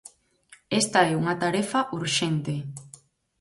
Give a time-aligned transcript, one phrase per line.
[0.81, 2.55] Esta é unha tarefa urxente.